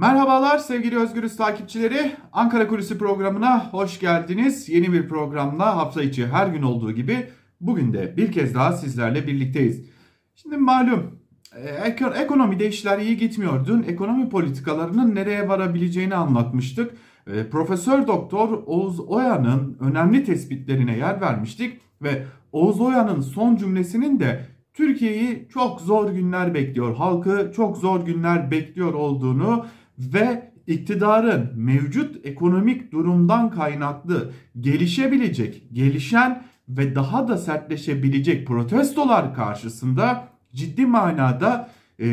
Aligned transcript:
Merhabalar 0.00 0.58
sevgili 0.58 0.98
Özgürüz 0.98 1.36
takipçileri. 1.36 2.12
Ankara 2.32 2.68
Kulisi 2.68 2.98
programına 2.98 3.72
hoş 3.72 4.00
geldiniz. 4.00 4.68
Yeni 4.68 4.92
bir 4.92 5.08
programla 5.08 5.76
hafta 5.76 6.02
içi 6.02 6.26
her 6.26 6.46
gün 6.46 6.62
olduğu 6.62 6.92
gibi 6.92 7.26
bugün 7.60 7.92
de 7.92 8.16
bir 8.16 8.32
kez 8.32 8.54
daha 8.54 8.72
sizlerle 8.72 9.26
birlikteyiz. 9.26 9.90
Şimdi 10.34 10.56
malum 10.56 11.18
e, 11.56 11.94
ekonomide 12.22 12.68
işler 12.68 12.98
iyi 12.98 13.16
gitmiyor. 13.16 13.66
Dün 13.66 13.82
ekonomi 13.82 14.28
politikalarının 14.28 15.14
nereye 15.14 15.48
varabileceğini 15.48 16.14
anlatmıştık. 16.14 16.94
E, 17.26 17.50
Profesör 17.50 18.06
Doktor 18.06 18.62
Oğuz 18.66 19.00
Oya'nın 19.00 19.76
önemli 19.80 20.24
tespitlerine 20.24 20.96
yer 20.96 21.20
vermiştik 21.20 21.80
ve 22.02 22.24
Oğuz 22.52 22.80
Oya'nın 22.80 23.20
son 23.20 23.56
cümlesinin 23.56 24.20
de 24.20 24.46
Türkiye'yi 24.74 25.48
çok 25.52 25.80
zor 25.80 26.10
günler 26.10 26.54
bekliyor, 26.54 26.96
halkı 26.96 27.52
çok 27.56 27.76
zor 27.76 28.06
günler 28.06 28.50
bekliyor 28.50 28.94
olduğunu 28.94 29.66
ve 30.00 30.52
iktidarın 30.66 31.50
mevcut 31.56 32.26
ekonomik 32.26 32.92
durumdan 32.92 33.50
kaynaklı 33.50 34.32
gelişebilecek, 34.60 35.62
gelişen 35.72 36.42
ve 36.68 36.94
daha 36.94 37.28
da 37.28 37.36
sertleşebilecek 37.36 38.46
protestolar 38.46 39.34
karşısında 39.34 40.28
ciddi 40.54 40.86
manada 40.86 41.68
e, 41.98 42.06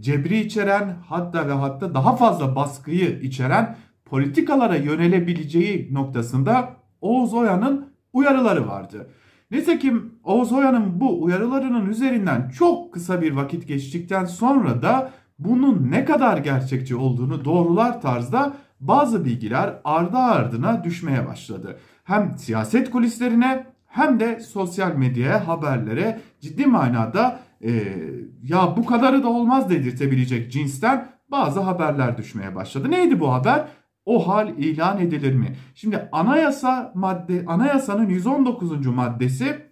cebri 0.00 0.40
içeren 0.40 0.96
hatta 1.06 1.48
ve 1.48 1.52
hatta 1.52 1.94
daha 1.94 2.16
fazla 2.16 2.56
baskıyı 2.56 3.20
içeren 3.20 3.76
politikalara 4.04 4.76
yönelebileceği 4.76 5.94
noktasında 5.94 6.76
Oğuz 7.00 7.34
Oya'nın 7.34 7.92
uyarıları 8.12 8.68
vardı. 8.68 9.10
Nitekim 9.50 10.14
Oğuz 10.24 10.52
Oya'nın 10.52 11.00
bu 11.00 11.22
uyarılarının 11.22 11.90
üzerinden 11.90 12.48
çok 12.48 12.94
kısa 12.94 13.22
bir 13.22 13.32
vakit 13.32 13.68
geçtikten 13.68 14.24
sonra 14.24 14.82
da 14.82 15.12
bunun 15.38 15.90
ne 15.90 16.04
kadar 16.04 16.38
gerçekçi 16.38 16.96
olduğunu 16.96 17.44
doğrular 17.44 18.00
tarzda 18.00 18.56
bazı 18.80 19.24
bilgiler 19.24 19.74
ardı 19.84 20.16
ardına 20.16 20.84
düşmeye 20.84 21.26
başladı. 21.26 21.78
Hem 22.04 22.38
siyaset 22.38 22.90
kulislerine 22.90 23.66
hem 23.86 24.20
de 24.20 24.40
sosyal 24.40 24.94
medyaya, 24.94 25.48
haberlere 25.48 26.20
ciddi 26.40 26.66
manada 26.66 27.40
e, 27.64 27.70
ya 28.42 28.76
bu 28.76 28.86
kadarı 28.86 29.22
da 29.22 29.28
olmaz 29.28 29.70
dedirtebilecek 29.70 30.52
cinsten 30.52 31.08
bazı 31.30 31.60
haberler 31.60 32.16
düşmeye 32.16 32.54
başladı. 32.54 32.90
Neydi 32.90 33.20
bu 33.20 33.32
haber? 33.32 33.64
O 34.06 34.28
hal 34.28 34.48
ilan 34.48 35.00
edilir 35.00 35.34
mi? 35.34 35.56
Şimdi 35.74 36.08
anayasa 36.12 36.92
madde 36.94 37.44
anayasanın 37.46 38.08
119. 38.08 38.86
maddesi 38.86 39.67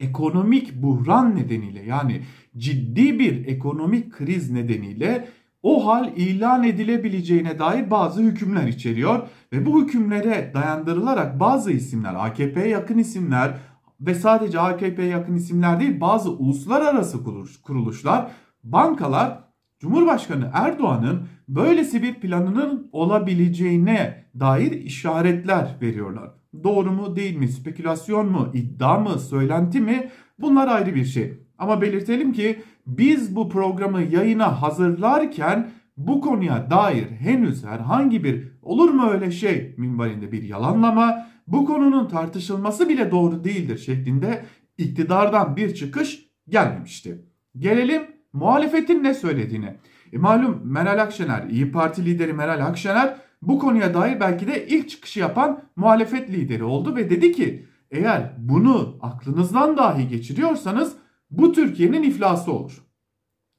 ekonomik 0.00 0.82
buhran 0.82 1.36
nedeniyle 1.36 1.82
yani 1.82 2.22
ciddi 2.56 3.18
bir 3.18 3.46
ekonomik 3.46 4.12
kriz 4.12 4.50
nedeniyle 4.50 5.28
o 5.62 5.86
hal 5.86 6.16
ilan 6.16 6.64
edilebileceğine 6.64 7.58
dair 7.58 7.90
bazı 7.90 8.22
hükümler 8.22 8.66
içeriyor 8.66 9.28
ve 9.52 9.66
bu 9.66 9.82
hükümlere 9.82 10.50
dayandırılarak 10.54 11.40
bazı 11.40 11.72
isimler 11.72 12.14
AKP'ye 12.14 12.68
yakın 12.68 12.98
isimler 12.98 13.54
ve 14.00 14.14
sadece 14.14 14.60
AKP'ye 14.60 15.08
yakın 15.08 15.34
isimler 15.34 15.80
değil 15.80 16.00
bazı 16.00 16.30
uluslararası 16.30 17.18
kuruluşlar, 17.62 18.30
bankalar 18.64 19.47
Cumhurbaşkanı 19.78 20.50
Erdoğan'ın 20.52 21.28
böylesi 21.48 22.02
bir 22.02 22.14
planının 22.14 22.88
olabileceğine 22.92 24.24
dair 24.40 24.72
işaretler 24.72 25.76
veriyorlar. 25.82 26.30
Doğru 26.64 26.92
mu 26.92 27.16
değil 27.16 27.36
mi, 27.36 27.48
spekülasyon 27.48 28.30
mu, 28.30 28.50
iddia 28.54 28.98
mı, 28.98 29.18
söylenti 29.18 29.80
mi 29.80 30.10
bunlar 30.38 30.68
ayrı 30.68 30.94
bir 30.94 31.04
şey. 31.04 31.32
Ama 31.58 31.82
belirtelim 31.82 32.32
ki 32.32 32.62
biz 32.86 33.36
bu 33.36 33.48
programı 33.48 34.02
yayına 34.02 34.62
hazırlarken 34.62 35.70
bu 35.96 36.20
konuya 36.20 36.70
dair 36.70 37.10
henüz 37.10 37.64
herhangi 37.64 38.24
bir 38.24 38.48
olur 38.62 38.90
mu 38.90 39.10
öyle 39.10 39.30
şey 39.30 39.74
minvalinde 39.78 40.32
bir 40.32 40.42
yalanlama, 40.42 41.26
bu 41.46 41.66
konunun 41.66 42.08
tartışılması 42.08 42.88
bile 42.88 43.10
doğru 43.10 43.44
değildir 43.44 43.78
şeklinde 43.78 44.44
iktidardan 44.78 45.56
bir 45.56 45.74
çıkış 45.74 46.28
gelmemişti. 46.48 47.24
Gelelim 47.58 48.17
muhalefetin 48.38 49.04
ne 49.04 49.14
söylediğine. 49.14 49.76
E 50.12 50.18
malum 50.18 50.60
Meral 50.64 51.02
Akşener, 51.02 51.46
İyi 51.50 51.72
Parti 51.72 52.04
lideri 52.04 52.32
Meral 52.32 52.66
Akşener 52.66 53.16
bu 53.42 53.58
konuya 53.58 53.94
dair 53.94 54.20
belki 54.20 54.46
de 54.46 54.66
ilk 54.66 54.88
çıkışı 54.88 55.20
yapan 55.20 55.62
muhalefet 55.76 56.30
lideri 56.30 56.64
oldu 56.64 56.96
ve 56.96 57.10
dedi 57.10 57.32
ki 57.32 57.66
eğer 57.90 58.32
bunu 58.38 58.98
aklınızdan 59.02 59.76
dahi 59.76 60.08
geçiriyorsanız 60.08 60.96
bu 61.30 61.52
Türkiye'nin 61.52 62.02
iflası 62.02 62.52
olur. 62.52 62.82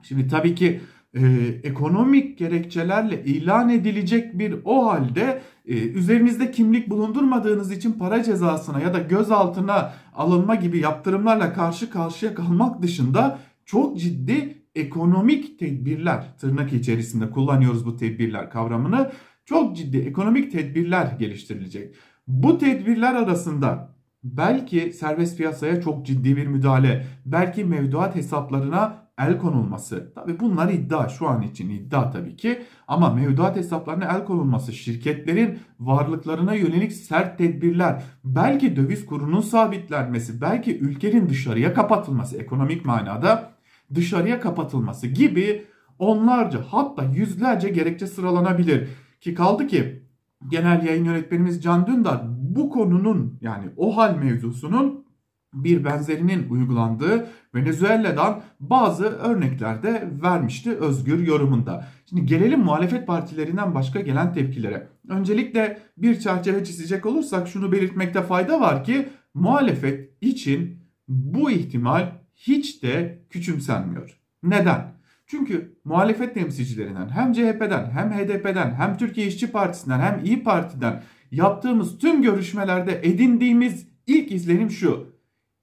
Şimdi 0.04 0.28
tabii 0.28 0.56
ki 0.56 0.82
e, 1.14 1.22
ekonomik 1.64 2.38
gerekçelerle 2.38 3.24
ilan 3.24 3.70
edilecek 3.70 4.40
bir 4.40 4.56
o 4.66 4.86
halde 4.86 5.42
e, 5.66 5.74
üzerinizde 5.74 6.52
kimlik 6.52 6.90
bulundurmadığınız 6.90 7.72
için 7.72 7.94
para 7.94 8.24
cezasına 8.24 8.80
ya 8.80 8.94
da 8.94 9.00
gözaltına 9.00 9.94
alınma 10.16 10.56
gibi 10.56 10.80
yaptırımlarla 10.80 11.54
karşı 11.54 11.90
karşıya 11.90 12.36
kalmak 12.36 12.82
dışında 12.82 13.40
çok 13.66 14.00
ciddi 14.00 14.59
ekonomik 14.76 15.60
tedbirler 15.60 16.38
tırnak 16.38 16.74
içerisinde 16.74 17.30
kullanıyoruz 17.30 17.86
bu 17.86 17.98
tedbirler 17.98 18.50
kavramını 18.50 19.12
çok 19.46 19.78
ciddi 19.78 19.98
ekonomik 19.98 20.52
tedbirler 20.52 21.16
geliştirilecek. 21.20 21.96
Bu 22.28 22.58
tedbirler 22.58 23.16
arasında 23.16 23.96
belki 24.24 24.94
serbest 24.94 25.38
piyasaya 25.38 25.82
çok 25.82 26.06
ciddi 26.06 26.38
bir 26.38 26.48
müdahale, 26.48 27.06
belki 27.26 27.66
mevduat 27.66 28.16
hesaplarına 28.16 29.10
el 29.20 29.38
konulması. 29.38 30.14
Tabi 30.16 30.40
bunlar 30.40 30.70
iddia 30.70 31.10
şu 31.10 31.28
an 31.28 31.42
için 31.42 31.70
iddia 31.70 32.12
tabii 32.12 32.36
ki 32.36 32.62
ama 32.88 33.14
mevduat 33.14 33.56
hesaplarına 33.56 34.06
el 34.06 34.26
konulması, 34.26 34.74
şirketlerin 34.74 35.60
varlıklarına 35.80 36.54
yönelik 36.54 36.92
sert 36.92 37.38
tedbirler, 37.38 38.04
belki 38.24 38.76
döviz 38.76 39.06
kurunun 39.06 39.42
sabitlenmesi, 39.42 40.42
belki 40.42 40.80
ülkenin 40.80 41.30
dışarıya 41.30 41.74
kapatılması 41.74 42.38
ekonomik 42.38 42.86
manada 42.86 43.49
dışarıya 43.96 44.40
kapatılması 44.40 45.08
gibi 45.08 45.66
onlarca 46.00 46.62
hatta 46.70 47.04
yüzlerce 47.04 47.70
gerekçe 47.70 48.08
sıralanabilir. 48.08 48.88
Ki 49.22 49.34
kaldı 49.34 49.68
ki 49.68 50.04
genel 50.48 50.86
yayın 50.86 51.06
yönetmenimiz 51.06 51.64
Can 51.64 51.88
Dündar 51.88 52.22
bu 52.28 52.70
konunun 52.70 53.38
yani 53.42 53.66
o 53.78 53.98
hal 53.98 54.16
mevzusunun 54.16 55.06
bir 55.54 55.86
benzerinin 55.86 56.50
uygulandığı 56.50 57.28
Venezuela'dan 57.56 58.42
bazı 58.60 59.06
örneklerde 59.06 60.10
vermişti 60.24 60.72
özgür 60.72 61.28
yorumunda. 61.28 61.88
Şimdi 62.06 62.26
gelelim 62.26 62.60
muhalefet 62.60 63.08
partilerinden 63.08 63.76
başka 63.76 64.02
gelen 64.02 64.34
tepkilere. 64.34 64.88
Öncelikle 65.10 65.80
bir 65.98 66.20
çerçeve 66.20 66.64
çizecek 66.64 67.06
olursak 67.06 67.48
şunu 67.48 67.72
belirtmekte 67.72 68.22
fayda 68.22 68.62
var 68.62 68.84
ki 68.84 69.10
muhalefet 69.34 70.10
için 70.22 70.80
bu 71.08 71.52
ihtimal 71.52 72.19
hiç 72.40 72.84
de 72.84 73.20
küçümsenmiyor. 73.30 74.20
Neden? 74.44 74.94
Çünkü 75.28 75.78
muhalefet 75.86 76.34
temsilcilerinden 76.34 77.10
hem 77.10 77.34
CHP'den 77.34 77.92
hem 77.92 78.12
HDP'den 78.12 78.74
hem 78.74 78.98
Türkiye 78.98 79.28
İşçi 79.28 79.52
Partisi'nden 79.52 80.00
hem 80.00 80.26
İyi 80.26 80.44
Parti'den 80.44 81.04
yaptığımız 81.32 81.98
tüm 81.98 82.22
görüşmelerde 82.22 83.00
edindiğimiz 83.04 83.88
ilk 84.08 84.32
izlenim 84.32 84.70
şu. 84.70 85.16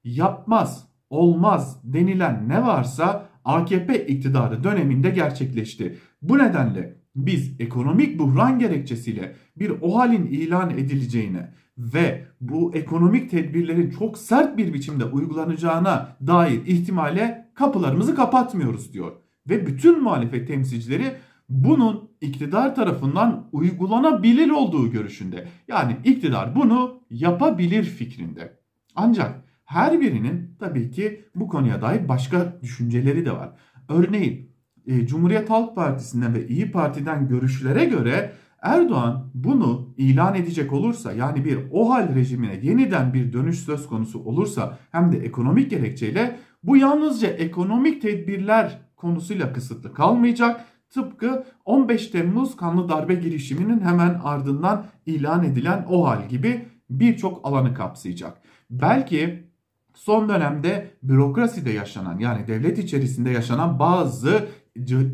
Yapmaz, 0.05 0.89
olmaz 1.11 1.81
denilen 1.85 2.49
ne 2.49 2.63
varsa 2.63 3.29
AKP 3.45 4.07
iktidarı 4.07 4.65
döneminde 4.65 5.11
gerçekleşti. 5.11 5.99
Bu 6.23 6.39
nedenle 6.39 6.97
biz 7.17 7.61
ekonomik 7.61 8.19
buhran 8.19 8.59
gerekçesiyle 8.59 9.35
bir 9.57 9.73
o 9.81 9.99
halin 9.99 10.27
ilan 10.27 10.71
edileceğine 10.71 11.53
ve 11.79 12.27
bu 12.41 12.75
ekonomik 12.75 13.31
tedbirlerin 13.31 13.91
çok 13.91 14.19
sert 14.19 14.57
bir 14.57 14.75
biçimde 14.75 15.05
uygulanacağına 15.05 16.17
dair 16.27 16.67
ihtimale 16.67 17.49
kapılarımızı 17.55 18.15
kapatmıyoruz 18.15 18.93
diyor. 18.93 19.13
Ve 19.49 19.67
bütün 19.67 20.03
muhalefet 20.03 20.49
temsilcileri 20.49 21.13
bunun 21.49 22.11
iktidar 22.21 22.75
tarafından 22.75 23.49
uygulanabilir 23.53 24.51
olduğu 24.51 24.91
görüşünde. 24.91 25.49
Yani 25.69 25.97
iktidar 26.05 26.55
bunu 26.55 27.01
yapabilir 27.11 27.85
fikrinde. 27.85 28.59
Ancak 28.95 29.45
her 29.65 30.01
birinin 30.01 30.57
tabii 30.59 30.91
ki 30.91 31.25
bu 31.35 31.49
konuya 31.49 31.83
dair 31.83 32.09
başka 32.09 32.59
düşünceleri 32.63 33.27
de 33.27 33.33
var. 33.33 33.51
Örneğin 33.89 34.56
e, 34.87 35.07
Cumhuriyet 35.07 35.51
Halk 35.51 35.75
Partisi'nden 35.75 36.35
ve 36.35 36.49
İyi 36.49 36.73
Parti'den 36.73 37.29
görüşlere 37.29 37.85
göre 37.85 38.33
Erdoğan 38.63 39.31
bunu 39.35 39.95
ilan 39.97 40.35
edecek 40.35 40.73
olursa 40.73 41.13
yani 41.13 41.45
bir 41.45 41.59
OHAL 41.71 42.15
rejimine 42.15 42.61
yeniden 42.63 43.15
bir 43.15 43.33
dönüş 43.33 43.59
söz 43.59 43.87
konusu 43.87 44.25
olursa 44.25 44.79
hem 44.93 45.13
de 45.13 45.19
ekonomik 45.19 45.71
gerekçeyle 45.71 46.39
bu 46.63 46.77
yalnızca 46.77 47.29
ekonomik 47.29 48.03
tedbirler 48.03 48.79
konusuyla 48.97 49.53
kısıtlı 49.53 49.95
kalmayacak. 49.95 50.65
Tıpkı 50.91 51.45
15 51.65 52.07
Temmuz 52.07 52.57
kanlı 52.57 52.89
darbe 52.89 53.15
girişiminin 53.15 53.81
hemen 53.81 54.21
ardından 54.25 54.87
ilan 55.07 55.45
edilen 55.45 55.87
OHAL 55.89 56.29
gibi 56.29 56.69
birçok 56.91 57.47
alanı 57.47 57.75
kapsayacak. 57.75 58.39
Belki 58.71 59.49
son 59.95 60.29
dönemde 60.29 60.91
bürokraside 61.03 61.71
yaşanan 61.71 62.19
yani 62.19 62.47
devlet 62.47 62.79
içerisinde 62.79 63.31
yaşanan 63.31 63.79
bazı 63.79 64.49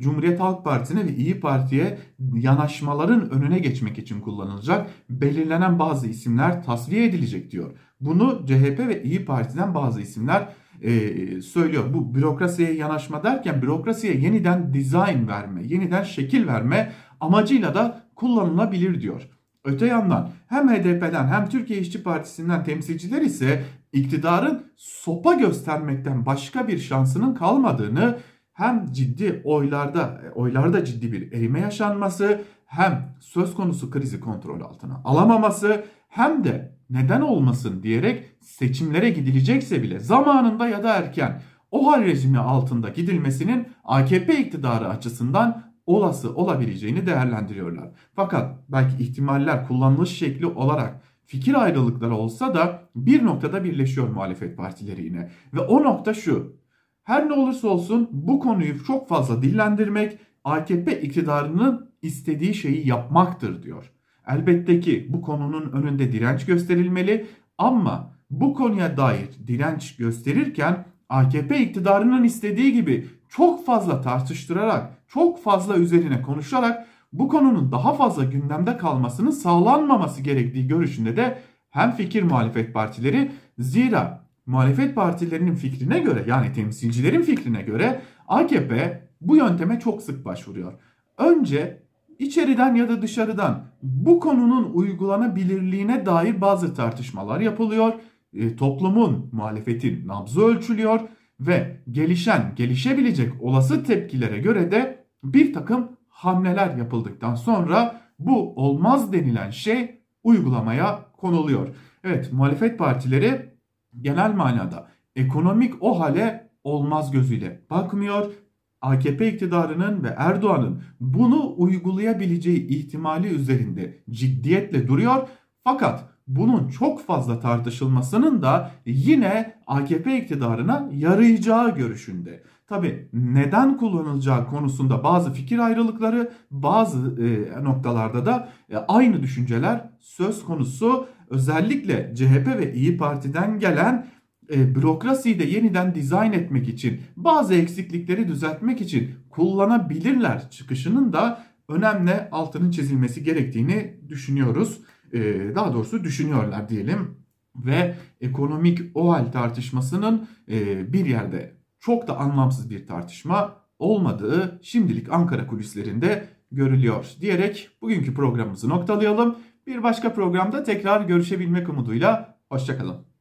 Cumhuriyet 0.00 0.40
Halk 0.40 0.64
Partisi'ne 0.64 1.06
ve 1.06 1.16
İyi 1.16 1.40
Parti'ye 1.40 1.98
yanaşmaların 2.34 3.30
önüne 3.30 3.58
geçmek 3.58 3.98
için 3.98 4.20
kullanılacak. 4.20 4.86
Belirlenen 5.10 5.78
bazı 5.78 6.06
isimler 6.06 6.62
tasfiye 6.62 7.04
edilecek 7.04 7.50
diyor. 7.50 7.76
Bunu 8.00 8.46
CHP 8.46 8.78
ve 8.78 9.02
İyi 9.02 9.24
Parti'den 9.24 9.74
bazı 9.74 10.00
isimler 10.00 10.48
e, 10.82 11.40
söylüyor. 11.40 11.84
Bu 11.94 12.14
bürokrasiye 12.14 12.72
yanaşma 12.74 13.22
derken 13.22 13.62
bürokrasiye 13.62 14.16
yeniden 14.16 14.74
dizayn 14.74 15.28
verme, 15.28 15.62
yeniden 15.66 16.02
şekil 16.02 16.46
verme 16.46 16.92
amacıyla 17.20 17.74
da 17.74 18.02
kullanılabilir 18.16 19.00
diyor. 19.00 19.28
Öte 19.64 19.86
yandan 19.86 20.30
hem 20.48 20.68
HDP'den 20.68 21.26
hem 21.26 21.48
Türkiye 21.48 21.80
İşçi 21.80 22.02
Partisi'nden 22.02 22.64
temsilciler 22.64 23.22
ise 23.22 23.64
iktidarın 23.92 24.62
sopa 24.76 25.34
göstermekten 25.34 26.26
başka 26.26 26.68
bir 26.68 26.78
şansının 26.78 27.34
kalmadığını 27.34 28.18
hem 28.52 28.92
ciddi 28.92 29.42
oylarda 29.44 30.20
oylarda 30.34 30.84
ciddi 30.84 31.12
bir 31.12 31.32
erime 31.32 31.60
yaşanması 31.60 32.40
hem 32.66 33.14
söz 33.20 33.54
konusu 33.54 33.90
krizi 33.90 34.20
kontrol 34.20 34.60
altına 34.60 35.00
alamaması 35.04 35.84
hem 36.08 36.44
de 36.44 36.76
neden 36.90 37.20
olmasın 37.20 37.82
diyerek 37.82 38.30
seçimlere 38.40 39.10
gidilecekse 39.10 39.82
bile 39.82 40.00
zamanında 40.00 40.68
ya 40.68 40.84
da 40.84 40.94
erken 40.94 41.42
o 41.70 41.92
hal 41.92 42.04
rejimi 42.04 42.38
altında 42.38 42.88
gidilmesinin 42.88 43.68
AKP 43.84 44.40
iktidarı 44.40 44.88
açısından 44.88 45.62
olası 45.86 46.34
olabileceğini 46.34 47.06
değerlendiriyorlar. 47.06 47.90
Fakat 48.14 48.58
belki 48.68 49.02
ihtimaller 49.02 49.68
kullanılış 49.68 50.10
şekli 50.10 50.46
olarak 50.46 51.00
fikir 51.26 51.62
ayrılıkları 51.62 52.14
olsa 52.14 52.54
da 52.54 52.82
bir 52.96 53.24
noktada 53.24 53.64
birleşiyor 53.64 54.08
muhalefet 54.08 54.56
partileri 54.56 55.04
yine. 55.04 55.30
Ve 55.54 55.60
o 55.60 55.82
nokta 55.82 56.14
şu. 56.14 56.61
Her 57.04 57.28
ne 57.28 57.32
olursa 57.32 57.68
olsun 57.68 58.08
bu 58.12 58.40
konuyu 58.40 58.84
çok 58.84 59.08
fazla 59.08 59.42
dillendirmek 59.42 60.18
AKP 60.44 61.00
iktidarının 61.02 61.90
istediği 62.02 62.54
şeyi 62.54 62.88
yapmaktır 62.88 63.62
diyor. 63.62 63.92
Elbette 64.28 64.80
ki 64.80 65.06
bu 65.08 65.22
konunun 65.22 65.72
önünde 65.72 66.12
direnç 66.12 66.46
gösterilmeli 66.46 67.26
ama 67.58 68.12
bu 68.30 68.54
konuya 68.54 68.96
dair 68.96 69.28
direnç 69.46 69.96
gösterirken 69.96 70.84
AKP 71.08 71.60
iktidarının 71.60 72.24
istediği 72.24 72.72
gibi 72.72 73.08
çok 73.28 73.66
fazla 73.66 74.00
tartıştırarak, 74.00 74.90
çok 75.08 75.42
fazla 75.42 75.76
üzerine 75.76 76.22
konuşarak 76.22 76.86
bu 77.12 77.28
konunun 77.28 77.72
daha 77.72 77.94
fazla 77.94 78.24
gündemde 78.24 78.76
kalmasının 78.76 79.30
sağlanmaması 79.30 80.22
gerektiği 80.22 80.66
görüşünde 80.66 81.16
de 81.16 81.38
hem 81.70 81.92
fikir 81.92 82.22
muhalefet 82.22 82.74
partileri 82.74 83.30
zira 83.58 84.22
muhalefet 84.52 84.94
partilerinin 84.94 85.54
fikrine 85.54 85.98
göre 85.98 86.24
yani 86.26 86.52
temsilcilerin 86.52 87.22
fikrine 87.22 87.62
göre 87.62 88.02
AKP 88.28 89.02
bu 89.20 89.36
yönteme 89.36 89.80
çok 89.80 90.02
sık 90.02 90.24
başvuruyor. 90.24 90.72
Önce 91.18 91.82
içeriden 92.18 92.74
ya 92.74 92.88
da 92.88 93.02
dışarıdan 93.02 93.64
bu 93.82 94.20
konunun 94.20 94.72
uygulanabilirliğine 94.72 96.06
dair 96.06 96.40
bazı 96.40 96.74
tartışmalar 96.74 97.40
yapılıyor. 97.40 97.92
E, 98.34 98.56
toplumun, 98.56 99.30
muhalefetin 99.32 100.08
nabzı 100.08 100.40
ölçülüyor 100.40 101.00
ve 101.40 101.80
gelişen, 101.90 102.52
gelişebilecek 102.56 103.42
olası 103.42 103.84
tepkilere 103.84 104.38
göre 104.38 104.70
de 104.70 105.04
bir 105.24 105.52
takım 105.52 105.88
hamleler 106.08 106.76
yapıldıktan 106.76 107.34
sonra 107.34 108.00
bu 108.18 108.54
olmaz 108.56 109.12
denilen 109.12 109.50
şey 109.50 110.00
uygulamaya 110.24 110.98
konuluyor. 111.16 111.68
Evet 112.04 112.32
muhalefet 112.32 112.78
partileri 112.78 113.51
genel 114.00 114.34
manada 114.34 114.88
ekonomik 115.16 115.74
o 115.80 116.00
hale 116.00 116.50
olmaz 116.64 117.10
gözüyle 117.10 117.62
bakmıyor. 117.70 118.32
AKP 118.80 119.32
iktidarının 119.32 120.04
ve 120.04 120.14
Erdoğan'ın 120.16 120.82
bunu 121.00 121.54
uygulayabileceği 121.56 122.68
ihtimali 122.68 123.26
üzerinde 123.26 124.02
ciddiyetle 124.10 124.88
duruyor. 124.88 125.28
Fakat 125.64 126.04
bunun 126.26 126.68
çok 126.68 127.06
fazla 127.06 127.40
tartışılmasının 127.40 128.42
da 128.42 128.70
yine 128.86 129.54
AKP 129.66 130.18
iktidarına 130.18 130.88
yarayacağı 130.92 131.74
görüşünde. 131.74 132.42
Tabi 132.66 133.08
neden 133.12 133.76
kullanılacağı 133.76 134.46
konusunda 134.46 135.04
bazı 135.04 135.32
fikir 135.32 135.58
ayrılıkları 135.58 136.32
bazı 136.50 137.22
e, 137.22 137.64
noktalarda 137.64 138.26
da 138.26 138.48
e, 138.70 138.76
aynı 138.76 139.22
düşünceler 139.22 139.90
söz 140.00 140.44
konusu. 140.44 141.06
Özellikle 141.32 142.14
CHP 142.14 142.46
ve 142.58 142.74
İyi 142.74 142.96
Parti'den 142.96 143.58
gelen 143.58 144.06
e, 144.54 144.74
bürokrasiyi 144.74 145.38
de 145.38 145.44
yeniden 145.44 145.94
dizayn 145.94 146.32
etmek 146.32 146.68
için 146.68 147.00
bazı 147.16 147.54
eksiklikleri 147.54 148.28
düzeltmek 148.28 148.80
için 148.80 149.10
kullanabilirler 149.30 150.50
çıkışının 150.50 151.12
da 151.12 151.44
önemli 151.68 152.12
altının 152.32 152.70
çizilmesi 152.70 153.24
gerektiğini 153.24 154.00
düşünüyoruz. 154.08 154.80
E, 155.12 155.20
daha 155.54 155.72
doğrusu 155.72 156.04
düşünüyorlar 156.04 156.68
diyelim 156.68 157.16
ve 157.56 157.94
ekonomik 158.20 158.80
o 158.94 159.12
hal 159.12 159.32
tartışmasının 159.32 160.28
e, 160.50 160.92
bir 160.92 161.06
yerde 161.06 161.56
çok 161.80 162.08
da 162.08 162.16
anlamsız 162.16 162.70
bir 162.70 162.86
tartışma 162.86 163.56
olmadığı 163.78 164.60
şimdilik 164.62 165.12
Ankara 165.12 165.46
kulislerinde 165.46 166.28
görülüyor 166.50 167.06
diyerek 167.20 167.70
bugünkü 167.82 168.14
programımızı 168.14 168.68
noktalayalım. 168.68 169.36
Bir 169.66 169.82
başka 169.82 170.14
programda 170.14 170.62
tekrar 170.62 171.00
görüşebilmek 171.00 171.68
umuduyla 171.68 172.38
hoşçakalın. 172.48 173.11